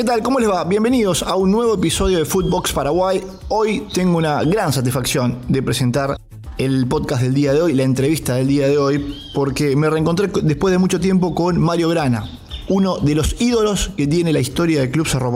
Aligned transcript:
¿Qué 0.00 0.04
tal? 0.04 0.22
¿Cómo 0.22 0.40
les 0.40 0.48
va? 0.48 0.64
Bienvenidos 0.64 1.22
a 1.22 1.36
un 1.36 1.50
nuevo 1.50 1.74
episodio 1.74 2.16
de 2.16 2.24
Footbox 2.24 2.72
Paraguay. 2.72 3.22
Hoy 3.48 3.86
tengo 3.92 4.16
una 4.16 4.42
gran 4.44 4.72
satisfacción 4.72 5.40
de 5.46 5.62
presentar 5.62 6.16
el 6.56 6.86
podcast 6.88 7.20
del 7.20 7.34
día 7.34 7.52
de 7.52 7.60
hoy, 7.60 7.74
la 7.74 7.82
entrevista 7.82 8.36
del 8.36 8.48
día 8.48 8.66
de 8.66 8.78
hoy, 8.78 9.14
porque 9.34 9.76
me 9.76 9.90
reencontré 9.90 10.30
después 10.42 10.72
de 10.72 10.78
mucho 10.78 11.00
tiempo 11.00 11.34
con 11.34 11.60
Mario 11.60 11.90
Grana, 11.90 12.24
uno 12.70 12.96
de 12.96 13.14
los 13.14 13.38
ídolos 13.42 13.90
que 13.94 14.06
tiene 14.06 14.32
la 14.32 14.40
historia 14.40 14.80
del 14.80 14.90
Club 14.90 15.06
Cerro. 15.06 15.30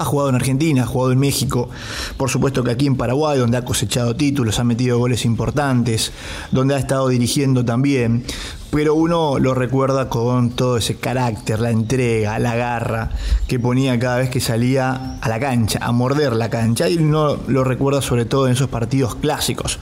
Ha 0.00 0.04
jugado 0.06 0.30
en 0.30 0.34
Argentina, 0.34 0.84
ha 0.84 0.86
jugado 0.86 1.12
en 1.12 1.18
México, 1.18 1.68
por 2.16 2.30
supuesto 2.30 2.64
que 2.64 2.70
aquí 2.70 2.86
en 2.86 2.96
Paraguay, 2.96 3.38
donde 3.38 3.58
ha 3.58 3.66
cosechado 3.66 4.16
títulos, 4.16 4.58
ha 4.58 4.64
metido 4.64 4.96
goles 4.98 5.26
importantes, 5.26 6.10
donde 6.50 6.74
ha 6.74 6.78
estado 6.78 7.08
dirigiendo 7.08 7.66
también. 7.66 8.24
Pero 8.70 8.94
uno 8.94 9.38
lo 9.38 9.52
recuerda 9.52 10.08
con 10.08 10.52
todo 10.52 10.78
ese 10.78 10.96
carácter, 10.96 11.60
la 11.60 11.70
entrega, 11.70 12.38
la 12.38 12.56
garra 12.56 13.10
que 13.46 13.60
ponía 13.60 13.98
cada 13.98 14.16
vez 14.16 14.30
que 14.30 14.40
salía 14.40 15.18
a 15.20 15.28
la 15.28 15.38
cancha, 15.38 15.80
a 15.82 15.92
morder 15.92 16.32
la 16.32 16.48
cancha, 16.48 16.88
y 16.88 16.96
uno 16.96 17.36
lo 17.46 17.62
recuerda 17.62 18.00
sobre 18.00 18.24
todo 18.24 18.46
en 18.46 18.54
esos 18.54 18.70
partidos 18.70 19.16
clásicos, 19.16 19.80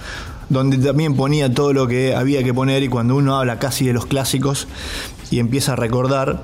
donde 0.49 0.79
también 0.79 1.15
ponía 1.15 1.55
todo 1.55 1.73
lo 1.73 1.87
que 1.87 2.17
había 2.17 2.43
que 2.43 2.53
poner 2.53 2.83
y 2.83 2.89
cuando 2.89 3.15
uno 3.15 3.37
habla 3.37 3.61
casi 3.61 3.87
de 3.87 3.93
los 3.93 4.07
clásicos 4.07 4.67
y 5.31 5.39
empieza 5.39 5.75
a 5.75 5.77
recordar, 5.77 6.43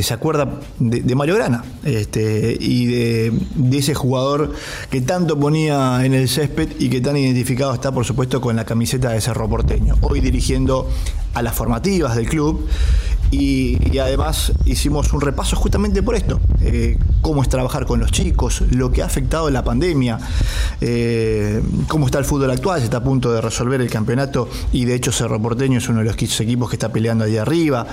se 0.00 0.14
acuerda 0.14 0.60
de, 0.78 1.14
Mario 1.14 1.34
Grana 1.34 1.64
este, 1.84 2.56
y 2.58 2.86
de, 2.86 3.32
ese 3.72 3.94
jugador 3.94 4.52
que 4.90 5.00
tanto 5.02 5.38
ponía 5.38 6.04
en 6.04 6.14
el 6.14 6.28
césped 6.28 6.70
y 6.78 6.88
que 6.88 7.00
tan 7.00 7.16
identificado 7.16 7.74
está, 7.74 7.92
por 7.92 8.04
supuesto, 8.04 8.40
con 8.40 8.56
la 8.56 8.64
camiseta 8.64 9.10
de 9.10 9.20
Cerro 9.20 9.48
Porteño. 9.48 9.96
Hoy 10.00 10.20
dirigiendo 10.20 10.88
a 11.34 11.42
las 11.42 11.54
formativas 11.54 12.16
del 12.16 12.28
club 12.28 12.66
y, 13.32 13.98
además 13.98 14.52
hicimos 14.66 15.12
un 15.12 15.20
repaso 15.20 15.56
justamente 15.56 16.02
por 16.02 16.14
esto, 16.14 16.38
eh, 16.60 16.98
cómo 17.22 17.42
es 17.42 17.48
trabajar 17.48 17.86
con 17.86 17.98
los 17.98 18.12
chicos, 18.12 18.62
lo 18.70 18.92
que 18.92 19.02
ha 19.02 19.06
afectado 19.06 19.48
la 19.50 19.64
pandemia, 19.64 20.18
eh, 20.80 21.62
cómo 21.88 22.06
está 22.06 22.18
el 22.18 22.24
fútbol 22.26 22.50
actual, 22.50 22.80
se 22.80 22.84
está 22.84 22.98
a 22.98 23.02
punto 23.02 23.32
de 23.32 23.40
resolver 23.40 23.80
el 23.80 23.88
campeonato 23.88 24.48
y 24.72 24.84
de 24.84 24.94
hecho 24.94 25.12
Cerro 25.12 25.40
Porteño 25.40 25.78
es 25.78 25.88
uno 25.88 26.00
de 26.00 26.04
los 26.04 26.40
equipos 26.40 26.68
que 26.68 26.76
está 26.76 26.92
peleando 26.92 27.24
ahí 27.24 27.38
arriba, 27.38 27.86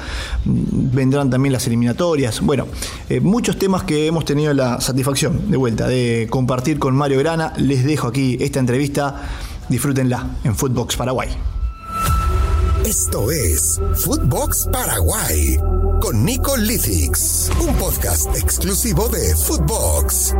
vendrán 0.45 1.29
también 1.29 1.53
las 1.53 1.65
eliminatorias, 1.67 2.41
bueno, 2.41 2.67
eh, 3.09 3.21
muchos 3.21 3.57
temas 3.57 3.83
que 3.83 4.07
hemos 4.07 4.25
tenido 4.25 4.53
la 4.53 4.81
satisfacción 4.81 5.49
de 5.49 5.57
vuelta 5.57 5.87
de 5.87 6.27
compartir 6.29 6.79
con 6.79 6.95
Mario 6.95 7.19
Grana, 7.19 7.53
les 7.55 7.85
dejo 7.85 8.07
aquí 8.07 8.37
esta 8.41 8.59
entrevista, 8.59 9.21
disfrútenla 9.69 10.37
en 10.43 10.55
Footbox 10.55 10.97
Paraguay. 10.97 11.29
Esto 12.89 13.29
es 13.29 13.79
Footbox 13.97 14.67
Paraguay 14.71 15.59
con 16.01 16.25
Nico 16.25 16.57
Lithix, 16.57 17.51
un 17.61 17.75
podcast 17.75 18.35
exclusivo 18.35 19.07
de 19.09 19.35
Footbox. 19.35 20.33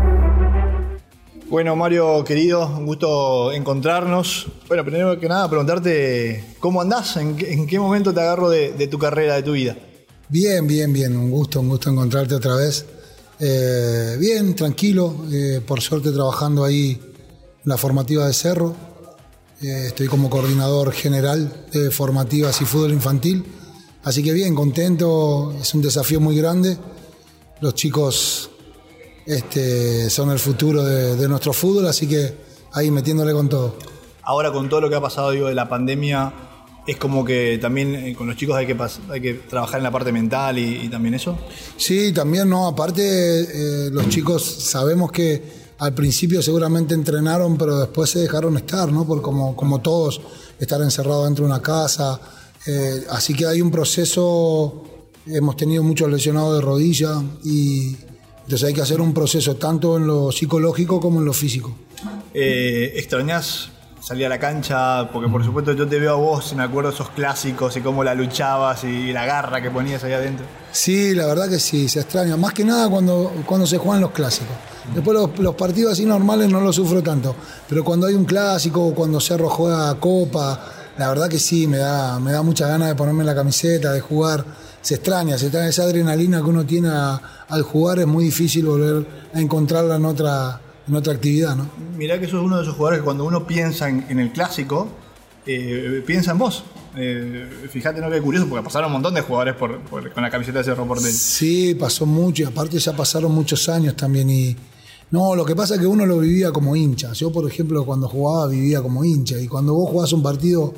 Bueno, 1.47 1.75
Mario, 1.75 2.23
querido, 2.23 2.65
un 2.65 2.87
gusto 2.87 3.51
encontrarnos. 3.51 4.47
Bueno, 4.67 4.83
primero 4.83 5.19
que 5.19 5.29
nada, 5.29 5.47
preguntarte 5.47 6.55
cómo 6.59 6.81
andás, 6.81 7.17
en, 7.17 7.37
qué 7.67 7.77
momento 7.77 8.15
te 8.15 8.19
agarro 8.19 8.49
de, 8.49 8.87
tu 8.87 8.97
carrera, 8.97 9.35
de 9.35 9.43
tu 9.43 9.51
vida. 9.51 9.77
Bien, 10.27 10.65
bien, 10.65 10.91
bien, 10.91 11.15
un 11.15 11.29
gusto, 11.29 11.59
un 11.59 11.69
gusto 11.69 11.91
encontrarte 11.91 12.33
otra 12.33 12.55
vez. 12.55 12.83
Eh, 13.39 14.17
bien, 14.19 14.55
tranquilo, 14.55 15.13
eh, 15.31 15.61
por 15.63 15.81
suerte 15.81 16.11
trabajando 16.11 16.63
ahí 16.63 16.99
en 16.99 17.69
la 17.69 17.77
formativa 17.77 18.25
de 18.25 18.33
Cerro 18.33 18.88
eh, 19.61 19.87
estoy 19.87 20.07
como 20.07 20.29
coordinador 20.29 20.93
general 20.93 21.65
de 21.71 21.91
formativas 21.91 22.61
y 22.61 22.65
fútbol 22.65 22.93
infantil. 22.93 23.43
Así 24.03 24.23
que 24.23 24.31
bien, 24.31 24.55
contento, 24.55 25.53
es 25.59 25.73
un 25.73 25.81
desafío 25.81 26.21
muy 26.21 26.37
grande. 26.37 26.77
Los 27.59 27.75
chicos 27.75 28.49
este, 29.25 30.09
son 30.09 30.31
el 30.31 30.39
futuro 30.39 30.83
de, 30.83 31.27
nuestro 31.27 31.51
fútbol, 31.51 31.87
así 31.87 32.07
que 32.07 32.33
ahí 32.71 32.89
metiéndole 32.89 33.33
con 33.33 33.49
todo. 33.49 33.75
Ahora 34.23 34.51
con 34.51 34.69
todo 34.69 34.79
lo 34.79 34.89
que 34.89 34.95
ha 34.95 35.01
pasado 35.01 35.31
digo, 35.31 35.47
de 35.47 35.55
la 35.55 35.67
pandemia, 35.67 36.33
es 36.87 36.95
como 36.95 37.25
que 37.25 37.59
también 37.61 37.95
eh, 37.95 38.15
con 38.15 38.27
los 38.27 38.37
chicos 38.37 38.55
hay 38.55 38.65
que, 38.65 38.77
hay 39.09 39.21
que 39.21 39.33
trabajar 39.33 39.79
en 39.79 39.83
la 39.83 39.91
parte 39.91 40.13
mental 40.13 40.57
y, 40.57 40.87
también 40.87 41.15
eso. 41.15 41.37
Sí, 41.75 42.13
también 42.13 42.49
no, 42.49 42.65
aparte 42.65 43.01
eh, 43.01 43.89
los 43.91 44.07
chicos 44.07 44.43
sabemos 44.43 45.11
que 45.11 45.68
al 45.79 45.93
principio 45.93 46.41
seguramente 46.41 46.93
entrenaron, 46.93 47.57
pero 47.57 47.79
después 47.79 48.09
se 48.09 48.19
dejaron 48.19 48.57
estar, 48.57 48.91
¿no? 48.91 49.05
Por 49.05 49.21
como, 49.21 49.55
como 49.55 49.79
todos, 49.79 50.19
estar 50.59 50.81
encerrados 50.81 51.25
dentro 51.25 51.45
de 51.45 51.51
una 51.51 51.61
casa. 51.61 52.19
Eh, 52.67 53.05
así 53.09 53.33
que 53.33 53.45
hay 53.45 53.61
un 53.61 53.71
proceso, 53.71 54.83
hemos 55.25 55.55
tenido 55.55 55.81
muchos 55.81 56.09
lesionados 56.09 56.55
de 56.55 56.61
rodilla 56.61 57.21
y 57.45 57.95
entonces 58.43 58.67
hay 58.67 58.73
que 58.73 58.81
hacer 58.81 58.99
un 58.99 59.13
proceso 59.13 59.55
tanto 59.55 59.95
en 59.97 60.05
lo 60.05 60.31
psicológico 60.31 60.99
como 60.99 61.19
en 61.19 61.25
lo 61.25 61.33
físico. 61.33 61.73
Eh, 62.33 62.93
¿Extrañas 62.95 63.69
salir 64.01 64.25
a 64.25 64.29
la 64.29 64.39
cancha? 64.39 65.09
Porque 65.13 65.29
por 65.29 65.45
supuesto 65.45 65.71
yo 65.71 65.87
te 65.87 65.97
veo 65.97 66.13
a 66.13 66.17
vos 66.17 66.51
y 66.51 66.55
me 66.55 66.63
acuerdo 66.63 66.89
esos 66.89 67.09
clásicos 67.11 67.77
y 67.77 67.81
cómo 67.81 68.03
la 68.03 68.15
luchabas 68.15 68.83
y 68.83 69.13
la 69.13 69.25
garra 69.25 69.61
que 69.61 69.71
ponías 69.71 70.03
ahí 70.03 70.11
adentro. 70.11 70.45
Sí, 70.73 71.15
la 71.15 71.25
verdad 71.25 71.47
que 71.47 71.59
sí, 71.59 71.87
se 71.87 72.01
extraña. 72.01 72.35
Más 72.35 72.53
que 72.53 72.65
nada 72.65 72.89
cuando, 72.89 73.31
cuando 73.45 73.65
se 73.65 73.77
juegan 73.77 74.01
los 74.01 74.11
clásicos. 74.11 74.55
Después 74.93 75.17
los, 75.39 75.55
partidos 75.55 75.93
así 75.93 76.05
normales 76.05 76.49
no 76.49 76.61
los 76.61 76.75
sufro 76.75 77.01
tanto. 77.03 77.35
Pero 77.67 77.83
cuando 77.83 78.07
hay 78.07 78.15
un 78.15 78.25
clásico, 78.25 78.93
cuando 78.93 79.19
Cerro 79.19 79.49
juega 79.49 79.93
Copa, 79.99 80.59
la 80.97 81.09
verdad 81.09 81.29
que 81.29 81.39
sí, 81.39 81.67
me 81.67 81.77
da, 81.77 82.19
me 82.19 82.31
da 82.31 82.41
mucha 82.41 82.67
ganas 82.67 82.89
de 82.89 82.95
ponerme 82.95 83.23
la 83.23 83.35
camiseta, 83.35 83.91
de 83.91 84.01
jugar. 84.01 84.43
Se 84.81 84.95
extraña, 84.95 85.37
se 85.37 85.45
extraña 85.45 85.69
esa 85.69 85.83
adrenalina 85.83 86.39
que 86.39 86.49
uno 86.49 86.65
tiene 86.65 86.89
al 86.89 87.61
jugar, 87.63 87.99
es 87.99 88.07
muy 88.07 88.25
difícil 88.25 88.65
volver 88.65 89.05
a 89.33 89.39
encontrarla 89.39 89.95
en 89.95 90.05
otra, 90.05 90.61
en 90.87 90.95
otra 90.95 91.13
actividad. 91.13 91.55
¿no? 91.55 91.69
Mirá 91.95 92.19
que 92.19 92.27
sos 92.27 92.43
uno 92.43 92.57
de 92.57 92.63
esos 92.63 92.75
jugadores 92.75 92.99
que 92.99 93.05
cuando 93.05 93.23
uno 93.23 93.45
piensa 93.45 93.87
en, 93.87 94.19
el 94.19 94.31
clásico, 94.31 94.87
eh, 95.55 96.03
piensa 96.05 96.31
en 96.31 96.37
vos. 96.37 96.63
Eh, 96.95 97.67
fíjate, 97.71 98.01
no 98.01 98.09
que 98.09 98.21
curioso, 98.21 98.47
porque 98.47 98.63
pasaron 98.63 98.87
un 98.87 98.93
montón 98.93 99.13
de 99.13 99.21
jugadores 99.21 99.55
con 99.55 100.23
la 100.23 100.29
camiseta 100.29 100.59
de 100.59 100.63
Cerro 100.65 100.87
Porteño. 100.87 101.11
Sí, 101.11 101.75
pasó 101.75 102.05
mucho, 102.05 102.43
y 102.43 102.45
aparte 102.45 102.79
ya 102.79 102.93
pasaron 102.95 103.31
muchos 103.31 103.69
años 103.69 103.95
también. 103.95 104.29
y 104.29 104.55
no, 105.11 105.35
lo 105.35 105.43
que 105.43 105.55
pasa 105.55 105.75
es 105.75 105.79
que 105.79 105.87
uno 105.87 106.05
lo 106.05 106.19
vivía 106.19 106.51
como 106.51 106.75
hincha. 106.75 107.13
Yo, 107.13 107.31
por 107.31 107.49
ejemplo, 107.49 107.83
cuando 107.83 108.07
jugaba 108.07 108.47
vivía 108.47 108.81
como 108.81 109.03
hincha. 109.03 109.39
Y 109.39 109.47
cuando 109.47 109.73
vos 109.73 109.89
jugás 109.89 110.13
un 110.13 110.21
partido 110.21 110.73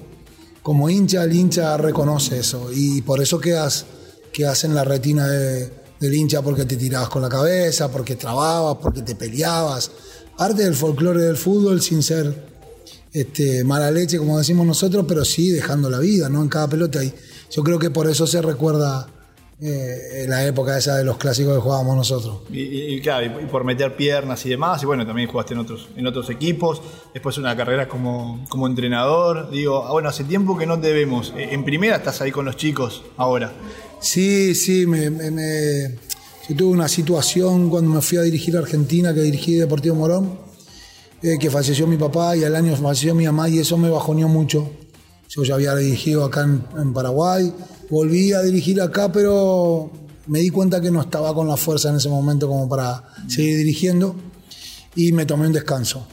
como 0.61 0.89
hincha, 0.89 1.23
el 1.23 1.33
hincha 1.33 1.75
reconoce 1.75 2.39
eso. 2.39 2.69
Y 2.73 3.01
por 3.01 3.21
eso 3.21 3.39
quedas, 3.39 3.85
quedas 4.31 4.63
en 4.63 4.73
la 4.73 4.85
retina 4.85 5.27
del 5.27 6.13
hincha 6.13 6.41
porque 6.41 6.63
te 6.63 6.77
tirabas 6.77 7.09
con 7.09 7.21
la 7.21 7.29
cabeza, 7.29 7.91
porque 7.91 8.15
trababas, 8.15 8.77
porque 8.81 9.01
te 9.01 9.15
peleabas. 9.15 9.91
Parte 10.37 10.63
del 10.63 10.75
folclore 10.75 11.23
del 11.23 11.35
fútbol 11.35 11.81
sin 11.81 12.01
ser 12.01 12.50
este, 13.13 13.63
mala 13.63 13.91
leche, 13.91 14.17
como 14.17 14.37
decimos 14.37 14.65
nosotros, 14.65 15.05
pero 15.07 15.25
sí 15.25 15.51
dejando 15.51 15.89
la 15.89 15.99
vida, 15.99 16.29
¿no? 16.29 16.41
En 16.41 16.49
cada 16.49 16.67
pelota. 16.67 17.03
Y 17.03 17.13
yo 17.51 17.63
creo 17.63 17.79
que 17.79 17.89
por 17.89 18.09
eso 18.09 18.25
se 18.25 18.41
recuerda 18.41 19.07
eh, 19.63 20.25
la 20.27 20.43
época 20.43 20.75
esa 20.75 20.97
de 20.97 21.03
los 21.03 21.17
clásicos 21.17 21.53
que 21.53 21.61
jugábamos 21.61 21.95
nosotros. 21.95 22.39
Y, 22.49 22.99
claro, 23.01 23.27
y, 23.27 23.45
por 23.45 23.63
meter 23.63 23.95
piernas 23.95 24.43
y 24.47 24.49
demás, 24.49 24.81
y 24.81 24.87
bueno, 24.87 25.05
también 25.05 25.29
jugaste 25.29 25.53
en 25.53 25.59
otros, 25.59 25.89
en 25.95 26.07
otros 26.07 26.31
equipos, 26.31 26.81
después 27.13 27.37
una 27.37 27.55
carrera 27.55 27.87
como, 27.87 28.43
como 28.49 28.65
entrenador, 28.65 29.51
digo, 29.51 29.85
ah, 29.85 29.91
bueno, 29.91 30.09
hace 30.09 30.23
tiempo 30.23 30.57
que 30.57 30.65
no 30.65 30.79
te 30.79 30.91
vemos, 30.93 31.31
eh, 31.37 31.49
en 31.51 31.63
primera 31.63 31.97
estás 31.97 32.21
ahí 32.21 32.31
con 32.31 32.45
los 32.45 32.57
chicos 32.57 33.03
ahora. 33.17 33.53
Sí, 33.99 34.55
sí, 34.55 34.87
me, 34.87 35.11
yo 36.49 36.55
tuve 36.55 36.71
una 36.71 36.87
situación 36.87 37.69
cuando 37.69 37.91
me 37.91 38.01
fui 38.01 38.17
a 38.17 38.21
dirigir 38.21 38.57
a 38.57 38.61
Argentina, 38.61 39.13
que 39.13 39.21
dirigí 39.21 39.57
Deportivo 39.57 39.93
Morón, 39.95 40.39
eh, 41.21 41.37
que 41.39 41.49
falleció 41.49 41.87
mi 41.87 41.97
papá 41.97 42.35
y 42.35 42.43
al 42.43 42.55
año 42.55 42.75
falleció 42.75 43.13
mi 43.15 43.25
mamá 43.25 43.49
y 43.49 43.59
eso 43.59 43.77
me 43.77 43.89
bajoneó 43.89 44.27
mucho. 44.27 44.69
Yo 45.29 45.43
ya 45.43 45.55
había 45.55 45.75
dirigido 45.75 46.25
acá 46.25 46.43
en 46.43 46.93
Paraguay, 46.93 47.53
volví 47.89 48.33
a 48.33 48.41
dirigir 48.41 48.81
acá, 48.81 49.11
pero 49.11 49.91
me 50.27 50.39
di 50.39 50.49
cuenta 50.49 50.81
que 50.81 50.91
no 50.91 51.01
estaba 51.01 51.33
con 51.33 51.47
la 51.47 51.57
fuerza 51.57 51.89
en 51.89 51.97
ese 51.97 52.09
momento 52.09 52.47
como 52.47 52.67
para 52.67 53.03
seguir 53.27 53.57
dirigiendo 53.57 54.15
y 54.95 55.11
me 55.11 55.25
tomé 55.25 55.47
un 55.47 55.53
descanso. 55.53 56.07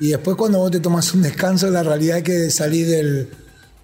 Y 0.00 0.08
después 0.08 0.36
cuando 0.36 0.58
vos 0.58 0.70
te 0.70 0.80
tomas 0.80 1.12
un 1.14 1.22
descanso, 1.22 1.70
la 1.70 1.82
realidad 1.82 2.18
es 2.18 2.24
que 2.24 2.50
salí 2.50 2.82
del, 2.82 3.28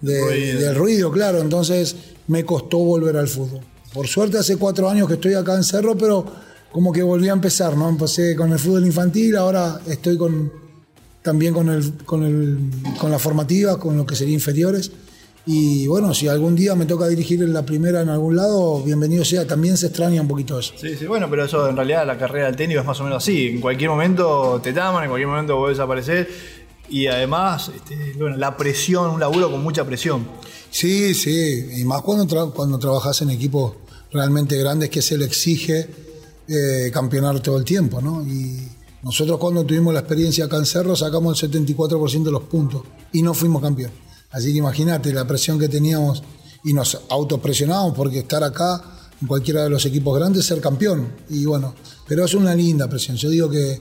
ruido. 0.01 0.59
del 0.59 0.75
ruido, 0.75 1.11
claro, 1.11 1.39
entonces 1.39 1.95
me 2.27 2.43
costó 2.45 2.79
volver 2.79 3.17
al 3.17 3.27
fútbol. 3.27 3.61
Por 3.93 4.07
suerte 4.07 4.37
hace 4.37 4.57
cuatro 4.57 4.89
años 4.89 5.07
que 5.07 5.15
estoy 5.15 5.33
acá 5.33 5.55
en 5.55 5.63
Cerro, 5.63 5.97
pero 5.97 6.25
como 6.71 6.91
que 6.91 7.01
volví 7.01 7.29
a 7.29 7.33
empezar, 7.33 7.75
¿no? 7.75 7.89
Empecé 7.89 8.35
con 8.35 8.51
el 8.51 8.59
fútbol 8.59 8.85
infantil, 8.85 9.35
ahora 9.37 9.79
estoy 9.87 10.17
con, 10.17 10.51
también 11.21 11.53
con, 11.53 11.69
el, 11.69 11.93
con, 12.05 12.23
el, 12.23 12.57
con 12.97 13.11
la 13.11 13.19
formativa, 13.19 13.79
con 13.79 13.97
lo 13.97 14.05
que 14.05 14.15
sería 14.15 14.33
inferiores. 14.33 14.91
Y 15.45 15.87
bueno, 15.87 16.13
si 16.13 16.27
algún 16.27 16.55
día 16.55 16.75
me 16.75 16.85
toca 16.85 17.07
dirigir 17.07 17.41
en 17.41 17.53
la 17.53 17.65
primera 17.65 18.01
en 18.01 18.09
algún 18.09 18.35
lado, 18.35 18.83
bienvenido 18.83 19.25
sea. 19.25 19.47
También 19.47 19.77
se 19.77 19.87
extraña 19.87 20.21
un 20.21 20.27
poquito 20.27 20.59
eso. 20.59 20.73
Sí, 20.79 20.95
sí, 20.95 21.07
bueno, 21.07 21.27
pero 21.29 21.45
eso 21.45 21.67
en 21.67 21.75
realidad 21.75 22.05
la 22.05 22.17
carrera 22.17 22.45
del 22.45 22.55
tenis 22.55 22.77
es 22.77 22.85
más 22.85 22.99
o 22.99 23.03
menos 23.03 23.23
así. 23.23 23.47
En 23.47 23.61
cualquier 23.61 23.89
momento 23.89 24.59
te 24.61 24.73
taman, 24.73 25.05
en 25.05 25.09
cualquier 25.09 25.27
momento 25.27 25.57
vuelves 25.57 25.79
a 25.79 25.83
aparecer. 25.83 26.29
Y 26.89 27.07
además, 27.07 27.71
este, 27.75 28.13
bueno, 28.17 28.37
la 28.37 28.57
presión, 28.57 29.11
un 29.11 29.19
laburo 29.19 29.49
con 29.49 29.63
mucha 29.63 29.85
presión. 29.85 30.27
Sí, 30.69 31.13
sí. 31.15 31.67
Y 31.77 31.83
más 31.83 32.01
cuando, 32.01 32.53
cuando 32.53 32.77
trabajas 32.77 33.21
en 33.21 33.31
equipos 33.31 33.73
realmente 34.11 34.57
grandes 34.57 34.89
que 34.89 35.01
se 35.01 35.17
le 35.17 35.25
exige 35.25 35.87
eh, 36.47 36.91
campeonar 36.91 37.39
todo 37.39 37.57
el 37.57 37.63
tiempo, 37.63 38.01
¿no? 38.01 38.23
Y 38.23 38.67
nosotros 39.01 39.39
cuando 39.39 39.65
tuvimos 39.65 39.93
la 39.93 40.01
experiencia 40.01 40.45
acá 40.45 40.57
en 40.57 40.65
sacamos 40.65 41.41
el 41.41 41.51
74% 41.51 42.23
de 42.23 42.31
los 42.31 42.43
puntos 42.43 42.83
y 43.13 43.21
no 43.21 43.33
fuimos 43.33 43.61
campeón. 43.61 43.91
Así 44.31 44.51
que 44.51 44.59
imagínate 44.59 45.13
la 45.13 45.25
presión 45.25 45.57
que 45.57 45.69
teníamos 45.69 46.21
y 46.63 46.73
nos 46.73 46.99
autopresionamos 47.09 47.95
porque 47.95 48.19
estar 48.19 48.43
acá 48.43 48.81
en 49.21 49.27
cualquiera 49.27 49.63
de 49.63 49.69
los 49.69 49.85
equipos 49.85 50.17
grandes 50.17 50.45
ser 50.45 50.59
campeón. 50.59 51.13
Y 51.29 51.45
bueno, 51.45 51.73
pero 52.07 52.25
es 52.25 52.33
una 52.33 52.53
linda 52.53 52.89
presión. 52.89 53.15
Yo 53.15 53.29
digo 53.29 53.49
que, 53.49 53.79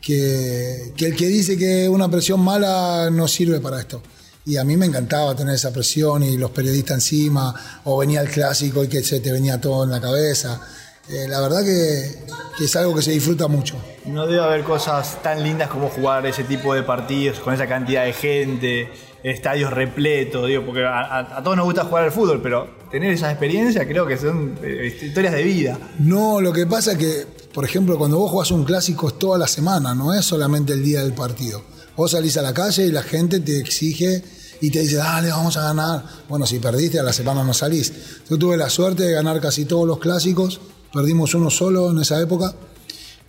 que, 0.00 0.92
que 0.96 1.06
el 1.06 1.16
que 1.16 1.28
dice 1.28 1.56
que 1.56 1.88
una 1.88 2.10
presión 2.10 2.40
mala 2.40 3.08
no 3.10 3.28
sirve 3.28 3.60
para 3.60 3.80
esto. 3.80 4.02
Y 4.46 4.56
a 4.56 4.64
mí 4.64 4.76
me 4.76 4.86
encantaba 4.86 5.36
tener 5.36 5.54
esa 5.54 5.72
presión 5.72 6.22
y 6.22 6.36
los 6.36 6.50
periodistas 6.50 6.96
encima, 6.96 7.54
o 7.84 7.98
venía 7.98 8.22
el 8.22 8.30
clásico 8.30 8.82
y 8.82 8.88
que 8.88 9.02
se 9.04 9.20
te 9.20 9.30
venía 9.30 9.60
todo 9.60 9.84
en 9.84 9.90
la 9.90 10.00
cabeza. 10.00 10.60
Eh, 11.10 11.26
la 11.28 11.40
verdad 11.40 11.64
que, 11.64 12.14
que, 12.56 12.64
es 12.64 12.76
algo 12.76 12.94
que 12.94 13.02
se 13.02 13.10
disfruta 13.10 13.48
mucho. 13.48 13.76
No 14.06 14.26
debe 14.26 14.42
haber 14.42 14.62
cosas 14.62 15.20
tan 15.22 15.42
lindas 15.42 15.68
como 15.68 15.88
jugar 15.88 16.24
ese 16.26 16.44
tipo 16.44 16.72
de 16.74 16.82
partidos 16.82 17.40
con 17.40 17.52
esa 17.52 17.66
cantidad 17.66 18.04
de 18.04 18.12
gente, 18.12 18.88
estadios 19.22 19.72
repletos, 19.72 20.46
digo, 20.46 20.64
porque 20.64 20.84
a, 20.84 21.36
a 21.36 21.42
todos 21.42 21.56
nos 21.56 21.66
gusta 21.66 21.84
jugar 21.84 22.04
al 22.04 22.12
fútbol, 22.12 22.40
pero 22.40 22.68
tener 22.90 23.12
esas 23.12 23.30
experiencias 23.30 23.86
creo 23.86 24.06
que 24.06 24.16
son 24.16 24.58
eh, 24.62 24.96
historias 25.02 25.34
de 25.34 25.42
vida. 25.42 25.78
No, 25.98 26.40
lo 26.40 26.52
que 26.52 26.66
pasa 26.66 26.92
es 26.92 26.98
que, 26.98 27.26
por 27.52 27.64
ejemplo, 27.64 27.98
cuando 27.98 28.18
vos 28.18 28.30
jugás 28.30 28.50
un 28.50 28.64
clásico 28.64 29.08
es 29.08 29.18
toda 29.18 29.38
la 29.38 29.46
semana, 29.46 29.94
no 29.94 30.12
es 30.14 30.24
solamente 30.24 30.72
el 30.72 30.82
día 30.82 31.02
del 31.02 31.12
partido. 31.12 31.62
Vos 31.96 32.12
salís 32.12 32.36
a 32.36 32.42
la 32.42 32.54
calle 32.54 32.86
y 32.86 32.92
la 32.92 33.02
gente 33.02 33.40
te 33.40 33.58
exige 33.58 34.22
y 34.60 34.70
te 34.70 34.80
dice, 34.80 34.96
dale, 34.96 35.30
vamos 35.30 35.56
a 35.56 35.62
ganar. 35.62 36.04
Bueno, 36.28 36.46
si 36.46 36.58
perdiste, 36.58 36.98
a 36.98 37.02
la 37.02 37.12
semana 37.12 37.42
no 37.44 37.52
salís. 37.52 37.92
Yo 38.28 38.38
tuve 38.38 38.56
la 38.56 38.70
suerte 38.70 39.04
de 39.04 39.12
ganar 39.12 39.40
casi 39.40 39.64
todos 39.64 39.86
los 39.86 39.98
clásicos 39.98 40.60
perdimos 40.92 41.34
uno 41.34 41.50
solo 41.50 41.90
en 41.90 41.98
esa 41.98 42.20
época, 42.20 42.54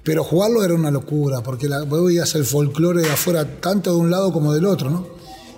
pero 0.04 0.24
jugarlo 0.24 0.63
era 0.63 0.74
una 0.74 0.92
locura, 0.92 1.42
porque 1.42 1.69
la, 1.69 1.84
vos 1.84 2.06
veías 2.06 2.34
el 2.36 2.46
folclore 2.46 3.02
de 3.02 3.12
afuera 3.12 3.60
tanto 3.60 3.92
de 3.94 3.98
un 3.98 4.10
lado 4.10 4.34
como 4.34 4.54
del 4.54 4.66
otro, 4.66 4.90
¿no? 4.90 5.08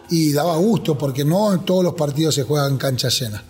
Y 0.10 0.34
daba 0.34 0.58
gusto, 0.58 0.98
porque 0.98 1.24
no 1.24 1.60
todos 1.62 1.84
los 1.84 1.94
partidos 1.94 2.36
se 2.36 2.44
juegan 2.44 2.74
en 2.74 2.78
cancha 2.78 3.10
llena. 3.10 3.44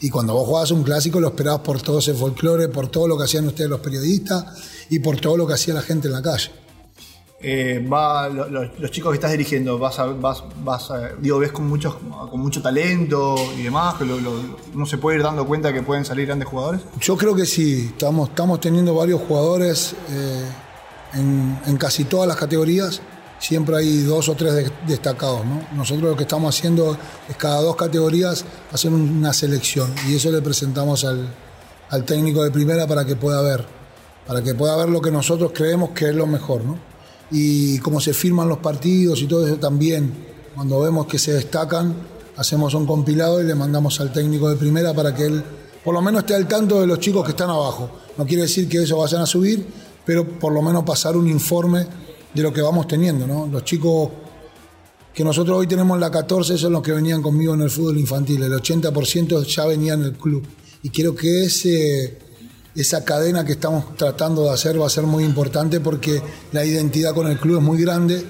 Y 0.00 0.10
cuando 0.10 0.32
vos 0.34 0.46
jugabas 0.46 0.70
un 0.70 0.84
clásico 0.84 1.20
lo 1.20 1.28
esperabas 1.28 1.60
por 1.60 1.82
todo 1.82 1.98
ese 1.98 2.14
folclore, 2.14 2.68
por 2.68 2.88
todo 2.88 3.08
lo 3.08 3.18
que 3.18 3.24
hacían 3.24 3.46
ustedes 3.46 3.68
los 3.68 3.80
periodistas 3.80 4.44
y 4.90 5.00
por 5.00 5.20
todo 5.20 5.36
lo 5.36 5.46
que 5.46 5.54
hacía 5.54 5.74
la 5.74 5.82
gente 5.82 6.08
en 6.08 6.14
la 6.14 6.22
calle. 6.22 6.50
Eh, 7.40 7.86
va, 7.90 8.28
lo, 8.28 8.48
lo, 8.48 8.64
los 8.64 8.90
chicos 8.90 9.12
que 9.12 9.14
estás 9.14 9.30
dirigiendo, 9.30 9.78
vas 9.78 10.00
a, 10.00 10.06
vas, 10.06 10.42
digo, 11.20 11.38
ves 11.38 11.52
con, 11.52 11.68
muchos, 11.68 11.94
con 12.30 12.40
mucho 12.40 12.60
talento 12.60 13.36
y 13.56 13.62
demás, 13.62 13.94
que 13.94 14.04
lo, 14.04 14.18
uno 14.74 14.86
se 14.86 14.98
puede 14.98 15.18
ir 15.18 15.22
dando 15.22 15.46
cuenta 15.46 15.72
que 15.72 15.82
pueden 15.82 16.04
salir 16.04 16.26
grandes 16.26 16.48
jugadores? 16.48 16.80
Yo 17.00 17.16
creo 17.16 17.36
que 17.36 17.46
sí, 17.46 17.90
estamos, 17.92 18.30
estamos 18.30 18.58
teniendo 18.58 18.92
varios 18.92 19.20
jugadores 19.20 19.94
eh, 20.10 20.48
en, 21.14 21.76
casi 21.76 22.06
todas 22.06 22.26
las 22.26 22.36
categorías, 22.36 23.00
siempre 23.38 23.76
hay 23.76 24.02
dos 24.02 24.28
o 24.28 24.34
tres 24.34 24.54
de, 24.54 24.72
destacados. 24.88 25.46
¿no? 25.46 25.62
Nosotros 25.76 26.10
lo 26.10 26.16
que 26.16 26.24
estamos 26.24 26.56
haciendo 26.56 26.96
es 27.28 27.36
cada 27.36 27.60
dos 27.60 27.76
categorías 27.76 28.44
hacer 28.72 28.92
una 28.92 29.32
selección 29.32 29.94
y 30.08 30.16
eso 30.16 30.32
le 30.32 30.42
presentamos 30.42 31.04
al, 31.04 31.28
al 31.90 32.04
técnico 32.04 32.42
de 32.42 32.50
primera 32.50 32.88
para 32.88 33.04
que 33.04 33.14
pueda 33.14 33.40
ver, 33.42 33.64
para 34.26 34.42
que 34.42 34.56
pueda 34.56 34.76
ver 34.76 34.88
lo 34.88 35.00
que 35.00 35.12
nosotros 35.12 35.52
creemos 35.54 35.90
que 35.90 36.08
es 36.08 36.16
lo 36.16 36.26
mejor. 36.26 36.64
¿no? 36.64 36.97
Y 37.30 37.78
cómo 37.78 38.00
se 38.00 38.14
firman 38.14 38.48
los 38.48 38.58
partidos 38.58 39.20
y 39.22 39.26
todo 39.26 39.46
eso 39.46 39.56
también. 39.56 40.12
Cuando 40.54 40.80
vemos 40.80 41.06
que 41.06 41.18
se 41.18 41.32
destacan, 41.32 41.94
hacemos 42.36 42.74
un 42.74 42.86
compilado 42.86 43.40
y 43.42 43.46
le 43.46 43.54
mandamos 43.54 44.00
al 44.00 44.12
técnico 44.12 44.48
de 44.48 44.56
primera 44.56 44.94
para 44.94 45.14
que 45.14 45.24
él 45.24 45.44
por 45.84 45.94
lo 45.94 46.02
menos 46.02 46.20
esté 46.20 46.34
al 46.34 46.46
tanto 46.46 46.80
de 46.80 46.86
los 46.86 46.98
chicos 46.98 47.24
que 47.24 47.30
están 47.30 47.50
abajo. 47.50 47.90
No 48.16 48.26
quiere 48.26 48.42
decir 48.42 48.68
que 48.68 48.78
ellos 48.78 48.98
vayan 48.98 49.22
a 49.22 49.26
subir, 49.26 49.64
pero 50.04 50.26
por 50.38 50.52
lo 50.52 50.60
menos 50.60 50.84
pasar 50.84 51.16
un 51.16 51.28
informe 51.28 51.86
de 52.34 52.42
lo 52.42 52.52
que 52.52 52.60
vamos 52.60 52.86
teniendo. 52.86 53.26
¿no? 53.26 53.46
Los 53.46 53.64
chicos 53.64 54.10
que 55.14 55.24
nosotros 55.24 55.56
hoy 55.56 55.66
tenemos 55.66 55.94
en 55.94 56.00
la 56.00 56.10
14 56.10 56.58
son 56.58 56.72
los 56.72 56.82
que 56.82 56.92
venían 56.92 57.22
conmigo 57.22 57.54
en 57.54 57.62
el 57.62 57.70
fútbol 57.70 57.98
infantil. 57.98 58.42
El 58.42 58.52
80% 58.52 59.44
ya 59.44 59.66
venía 59.66 59.94
en 59.94 60.02
el 60.02 60.12
club. 60.12 60.46
Y 60.82 60.90
creo 60.90 61.14
que 61.14 61.44
ese 61.44 62.18
esa 62.74 63.04
cadena 63.04 63.44
que 63.44 63.52
estamos 63.52 63.96
tratando 63.96 64.44
de 64.44 64.50
hacer 64.50 64.80
va 64.80 64.86
a 64.86 64.90
ser 64.90 65.04
muy 65.04 65.24
importante 65.24 65.80
porque 65.80 66.22
la 66.52 66.64
identidad 66.64 67.14
con 67.14 67.26
el 67.26 67.38
club 67.38 67.58
es 67.58 67.62
muy 67.62 67.80
grande 67.80 68.24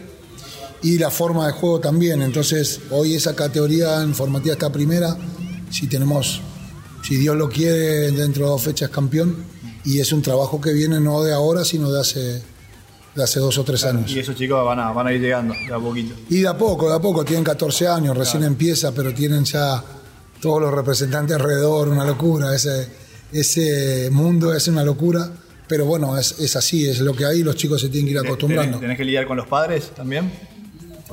y 0.82 0.98
la 0.98 1.10
forma 1.10 1.46
de 1.46 1.52
juego 1.52 1.80
también. 1.80 2.22
Entonces, 2.22 2.80
hoy 2.90 3.14
esa 3.14 3.34
categoría 3.34 4.02
informativa 4.02 4.54
está 4.54 4.70
primera. 4.70 5.16
Si 5.70 5.86
tenemos, 5.86 6.40
si 7.02 7.16
Dios 7.16 7.36
lo 7.36 7.48
quiere, 7.48 8.10
dentro 8.12 8.44
de 8.44 8.50
dos 8.50 8.62
fechas 8.62 8.90
campeón. 8.90 9.36
Y 9.84 10.00
es 10.00 10.12
un 10.12 10.22
trabajo 10.22 10.60
que 10.60 10.72
viene 10.72 11.00
no 11.00 11.22
de 11.22 11.32
ahora, 11.32 11.64
sino 11.64 11.90
de 11.90 12.00
hace, 12.00 12.42
de 13.14 13.22
hace 13.22 13.40
dos 13.40 13.56
o 13.58 13.64
tres 13.64 13.82
claro, 13.82 13.98
años. 13.98 14.10
Y 14.12 14.18
esos 14.18 14.36
chicos 14.36 14.64
van 14.64 14.78
a, 14.78 14.92
van 14.92 15.06
a 15.06 15.12
ir 15.12 15.20
llegando 15.20 15.54
de 15.54 15.74
a 15.74 15.78
poquito. 15.78 16.14
Y 16.28 16.40
de 16.40 16.48
a 16.48 16.56
poco, 16.56 16.88
de 16.88 16.96
a 16.96 17.00
poco. 17.00 17.24
Tienen 17.24 17.44
14 17.44 17.88
años, 17.88 18.16
recién 18.16 18.40
claro. 18.40 18.52
empieza, 18.52 18.92
pero 18.92 19.12
tienen 19.14 19.44
ya 19.44 19.82
todos 20.40 20.60
los 20.60 20.72
representantes 20.72 21.36
alrededor, 21.36 21.88
una 21.88 22.04
locura. 22.04 22.54
Ese, 22.54 22.88
ese 23.32 24.08
mundo 24.10 24.54
es 24.54 24.68
una 24.68 24.84
locura, 24.84 25.30
pero 25.66 25.84
bueno, 25.84 26.16
es, 26.16 26.38
es, 26.38 26.56
así, 26.56 26.88
es 26.88 27.00
lo 27.00 27.14
que 27.14 27.26
hay, 27.26 27.42
los 27.42 27.56
chicos 27.56 27.80
se 27.80 27.88
tienen 27.88 28.06
que 28.06 28.12
ir 28.12 28.18
acostumbrando. 28.18 28.78
¿Tenés, 28.78 28.96
que 28.96 29.04
lidiar 29.04 29.26
con 29.26 29.36
los 29.36 29.46
padres 29.46 29.90
también? 29.94 30.30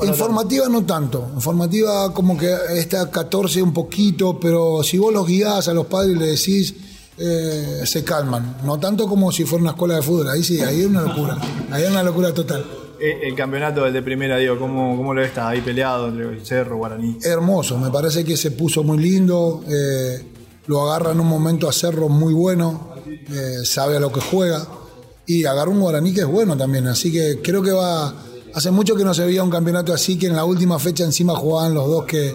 Informativa 0.01 0.67
no 0.67 0.85
tanto, 0.85 1.31
informativa 1.35 2.13
como 2.13 2.37
que 2.37 2.53
está 2.73 3.09
14 3.09 3.61
un 3.61 3.73
poquito, 3.73 4.39
pero 4.39 4.83
si 4.83 4.97
vos 4.97 5.13
los 5.13 5.25
guiás 5.25 5.67
a 5.69 5.73
los 5.73 5.85
padres 5.87 6.15
y 6.15 6.19
le 6.19 6.25
decís, 6.27 6.75
eh, 7.17 7.81
se 7.85 8.03
calman, 8.03 8.57
no 8.65 8.77
tanto 8.77 9.07
como 9.07 9.31
si 9.31 9.45
fuera 9.45 9.61
una 9.61 9.71
escuela 9.71 9.95
de 9.95 10.01
fútbol, 10.01 10.29
ahí 10.29 10.43
sí, 10.43 10.59
ahí 10.61 10.81
es 10.81 10.87
una 10.87 11.01
locura, 11.01 11.37
ahí 11.71 11.83
es 11.83 11.89
una 11.89 12.03
locura 12.03 12.33
total. 12.33 12.65
El, 12.99 13.29
el 13.29 13.35
campeonato 13.35 13.83
del 13.83 13.93
de 13.93 14.01
primera, 14.01 14.37
digo, 14.37 14.57
¿cómo, 14.57 14.97
cómo 14.97 15.13
lo 15.13 15.21
ves? 15.21 15.29
Está 15.29 15.49
ahí 15.49 15.61
peleado 15.61 16.09
entre 16.09 16.29
el 16.29 16.45
Cerro, 16.45 16.77
Guaraní. 16.77 17.17
Hermoso, 17.23 17.77
me 17.77 17.89
parece 17.89 18.23
que 18.25 18.35
se 18.35 18.51
puso 18.51 18.83
muy 18.83 18.97
lindo. 18.97 19.63
Eh, 19.67 20.34
lo 20.67 20.81
agarra 20.81 21.11
en 21.11 21.19
un 21.19 21.27
momento 21.27 21.67
a 21.69 21.73
Cerro 21.73 22.09
muy 22.09 22.33
bueno, 22.33 22.89
eh, 23.07 23.65
sabe 23.65 23.97
a 23.97 23.99
lo 23.99 24.11
que 24.11 24.21
juega 24.21 24.67
y 25.25 25.45
agarra 25.45 25.69
un 25.69 25.79
Guaraní 25.79 26.13
que 26.13 26.21
es 26.21 26.27
bueno 26.27 26.55
también, 26.55 26.87
así 26.87 27.11
que 27.11 27.41
creo 27.41 27.61
que 27.61 27.71
va... 27.71 28.13
Hace 28.53 28.71
mucho 28.71 28.95
que 28.95 29.03
no 29.03 29.13
se 29.13 29.25
veía 29.25 29.43
un 29.43 29.49
campeonato 29.49 29.93
así, 29.93 30.17
que 30.17 30.27
en 30.27 30.35
la 30.35 30.45
última 30.45 30.79
fecha 30.79 31.03
encima 31.03 31.35
jugaban 31.35 31.73
los 31.73 31.87
dos 31.87 32.05
que, 32.05 32.33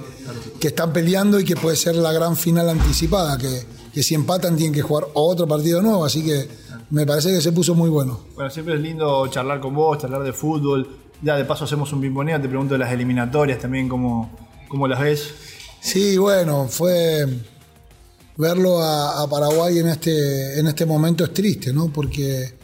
que 0.60 0.68
están 0.68 0.92
peleando 0.92 1.40
y 1.40 1.44
que 1.46 1.56
puede 1.56 1.76
ser 1.76 1.96
la 1.96 2.12
gran 2.12 2.36
final 2.36 2.68
anticipada, 2.68 3.38
que, 3.38 3.64
que 3.90 4.02
si 4.02 4.14
empatan 4.14 4.54
tienen 4.54 4.74
que 4.74 4.82
jugar 4.82 5.06
otro 5.14 5.48
partido 5.48 5.80
nuevo, 5.80 6.04
así 6.04 6.22
que 6.22 6.46
me 6.90 7.06
parece 7.06 7.30
que 7.30 7.40
se 7.40 7.52
puso 7.52 7.74
muy 7.74 7.88
bueno. 7.88 8.20
Bueno, 8.34 8.50
siempre 8.50 8.74
es 8.74 8.80
lindo 8.82 9.26
charlar 9.28 9.60
con 9.60 9.74
vos, 9.74 9.96
charlar 9.96 10.22
de 10.22 10.34
fútbol, 10.34 10.86
ya 11.22 11.36
de 11.36 11.46
paso 11.46 11.64
hacemos 11.64 11.90
un 11.94 12.02
bimboneo, 12.02 12.38
te 12.38 12.48
pregunto 12.48 12.74
de 12.74 12.80
las 12.80 12.92
eliminatorias 12.92 13.58
también, 13.58 13.88
¿cómo, 13.88 14.30
cómo 14.68 14.86
las 14.86 15.00
ves? 15.00 15.32
Sí, 15.80 16.18
bueno, 16.18 16.68
fue 16.68 17.26
verlo 18.40 18.82
a, 18.82 19.28
Paraguay 19.28 19.78
en 19.78 19.88
este, 19.88 20.58
en 20.58 20.66
este 20.66 20.86
momento 20.86 21.24
es 21.24 21.32
triste, 21.34 21.72
¿no? 21.72 21.92
Porque 21.92 22.54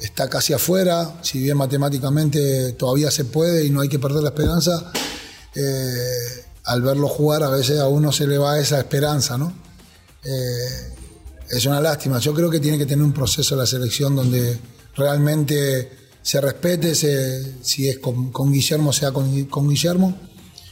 está 0.00 0.28
casi 0.28 0.52
afuera, 0.52 1.20
si 1.22 1.38
bien 1.38 1.56
matemáticamente 1.56 2.72
todavía 2.72 3.10
se 3.10 3.24
puede 3.24 3.64
y 3.64 3.70
no 3.70 3.80
hay 3.80 3.88
que 3.88 4.00
perder 4.00 4.22
la 4.22 4.30
esperanza, 4.30 4.92
eh, 5.54 6.44
al 6.64 6.82
verlo 6.82 7.08
jugar 7.08 7.44
a 7.44 7.48
veces 7.48 7.78
a 7.78 7.86
uno 7.86 8.10
se 8.10 8.26
le 8.26 8.36
va 8.36 8.58
esa 8.58 8.78
esperanza, 8.78 9.38
¿no? 9.38 9.54
Eh, 10.24 10.92
es 11.50 11.64
una 11.64 11.80
lástima. 11.80 12.18
Yo 12.18 12.34
creo 12.34 12.50
que 12.50 12.58
tiene 12.58 12.76
que 12.76 12.86
tener 12.86 13.04
un 13.04 13.12
proceso 13.12 13.54
la 13.54 13.66
selección 13.66 14.16
donde 14.16 14.58
realmente 14.96 15.88
se 16.20 16.40
respete, 16.40 16.96
si 16.96 17.88
es 17.88 17.98
con, 18.00 18.32
con, 18.32 18.52
Guillermo, 18.52 18.92
sea 18.92 19.12
con, 19.12 19.44
con 19.44 19.68
Guillermo, 19.68 20.18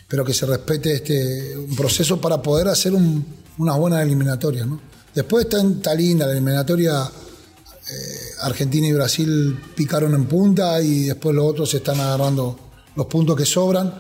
pero 0.09 0.25
que 0.25 0.35
se 0.35 0.47
respete 0.47 0.95
este, 0.95 1.57
un 1.57 1.76
proceso 1.76 2.21
para 2.21 2.43
poder 2.43 2.67
hacer 2.67 2.93
un, 2.93 3.44
unas 3.58 3.78
buenas 3.78 4.02
eliminatorias. 4.02 4.66
¿no? 4.66 4.80
Después 5.14 5.44
está, 5.44 5.61
está, 5.62 5.94
linda 5.94 6.26
la 6.26 6.32
eliminatoria. 6.32 7.02
Eh, 7.02 7.94
Argentina 8.42 8.87
y 8.87 8.92
Brasil 8.92 9.58
picaron 9.75 10.14
en 10.14 10.25
punta 10.26 10.80
y 10.80 11.04
después 11.04 11.34
los 11.34 11.44
otros 11.44 11.70
se 11.70 11.78
están 11.78 12.00
agarrando 12.00 12.58
los 12.96 13.06
puntos 13.06 13.37
que 13.37 13.44
sobran. 13.44 13.92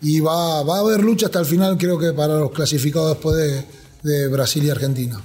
Y 0.00 0.20
va, 0.20 0.62
va 0.62 0.76
a 0.76 0.80
haber 0.80 1.02
lucha 1.02 1.26
hasta 1.26 1.40
el 1.40 1.46
final, 1.46 1.76
creo 1.76 1.98
que 1.98 2.12
para 2.12 2.38
los 2.38 2.52
clasificados 2.52 3.10
después 3.10 3.36
de, 3.36 3.64
de 4.02 4.28
Brasil 4.28 4.64
y 4.64 4.70
Argentina. 4.70 5.20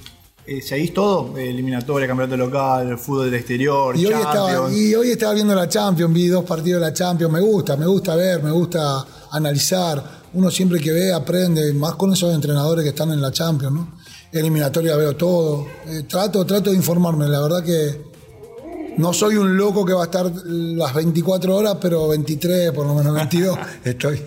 Eh, 0.46 0.60
¿Seguís 0.60 0.92
todo? 0.92 1.38
Eliminatoria, 1.38 2.06
campeonato 2.06 2.36
local, 2.36 2.98
fútbol 2.98 3.30
del 3.30 3.40
exterior, 3.40 3.96
y 3.96 4.04
hoy, 4.04 4.12
estaba, 4.12 4.70
y 4.70 4.94
hoy 4.94 5.10
estaba 5.10 5.32
viendo 5.32 5.54
la 5.54 5.66
Champions, 5.66 6.12
vi 6.12 6.26
dos 6.26 6.44
partidos 6.44 6.82
de 6.82 6.88
la 6.88 6.92
Champions, 6.92 7.32
me 7.32 7.40
gusta, 7.40 7.78
me 7.78 7.86
gusta 7.86 8.14
ver, 8.14 8.42
me 8.42 8.50
gusta 8.50 9.06
analizar. 9.30 10.13
Uno 10.34 10.50
siempre 10.50 10.80
que 10.80 10.92
ve 10.92 11.12
aprende, 11.12 11.72
más 11.74 11.94
con 11.94 12.12
esos 12.12 12.34
entrenadores 12.34 12.82
que 12.82 12.90
están 12.90 13.12
en 13.12 13.22
la 13.22 13.30
Champions, 13.30 13.72
¿no? 13.72 13.88
Eliminatoria 14.32 14.96
veo 14.96 15.16
todo. 15.16 15.66
Eh, 15.86 16.02
trato, 16.08 16.44
trato 16.44 16.70
de 16.70 16.76
informarme, 16.76 17.28
la 17.28 17.40
verdad 17.40 17.62
que 17.62 18.14
no 18.96 19.12
soy 19.12 19.36
un 19.36 19.56
loco 19.56 19.84
que 19.84 19.92
va 19.92 20.02
a 20.02 20.04
estar 20.04 20.30
las 20.44 20.94
24 20.94 21.56
horas, 21.56 21.76
pero 21.80 22.08
23, 22.08 22.72
por 22.72 22.86
lo 22.86 22.94
menos 22.94 23.14
22 23.14 23.58
estoy. 23.84 24.22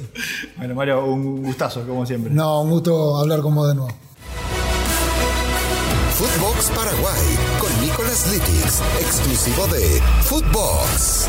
Bueno, 0.57 0.75
Mario, 0.75 1.05
un 1.05 1.43
gustazo, 1.43 1.85
como 1.85 2.05
siempre. 2.05 2.33
No, 2.33 2.61
un 2.61 2.71
gusto 2.71 3.17
hablar 3.17 3.41
con 3.41 3.55
vos 3.55 3.67
de 3.67 3.75
nuevo. 3.75 3.91
Footbox 6.17 6.71
Paraguay 6.71 7.37
con 7.59 7.81
Nicolas 7.81 8.31
Litix, 8.31 8.81
exclusivo 8.99 9.67
de 9.67 10.01
Footbox. 10.23 11.27